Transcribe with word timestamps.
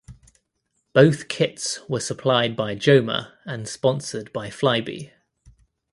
Both 0.93 1.27
kits 1.27 1.81
were 1.87 1.99
supplied 1.99 2.55
by 2.55 2.73
Joma 2.75 3.33
and 3.45 3.67
sponsored 3.67 4.33
by 4.33 4.47
Flybe. 4.49 5.11